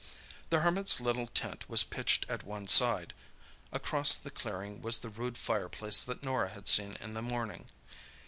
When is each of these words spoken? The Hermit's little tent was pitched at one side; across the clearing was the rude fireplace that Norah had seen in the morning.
The 0.49 0.61
Hermit's 0.61 0.99
little 0.99 1.27
tent 1.27 1.69
was 1.69 1.83
pitched 1.83 2.25
at 2.27 2.41
one 2.41 2.67
side; 2.67 3.13
across 3.71 4.15
the 4.15 4.31
clearing 4.31 4.81
was 4.81 4.97
the 4.97 5.09
rude 5.09 5.37
fireplace 5.37 6.03
that 6.05 6.23
Norah 6.23 6.49
had 6.49 6.67
seen 6.67 6.97
in 7.01 7.13
the 7.13 7.21
morning. 7.21 7.67